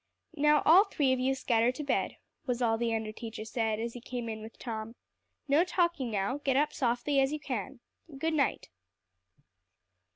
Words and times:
"Now 0.35 0.63
all 0.65 0.85
three 0.85 1.13
of 1.13 1.19
you 1.19 1.35
scatter 1.35 1.71
to 1.73 1.83
bed," 1.83 2.17
was 2.47 2.59
all 2.59 2.75
the 2.75 2.95
under 2.95 3.11
teacher 3.11 3.45
said 3.45 3.79
as 3.79 3.93
he 3.93 4.01
came 4.01 4.29
in 4.29 4.41
with 4.41 4.57
Tom. 4.57 4.95
"No 5.47 5.63
talking 5.63 6.09
now; 6.09 6.39
get 6.39 6.57
up 6.57 6.69
as 6.71 6.77
softly 6.77 7.19
as 7.19 7.31
you 7.31 7.39
can. 7.39 7.81
Good 8.17 8.33
night." 8.33 8.69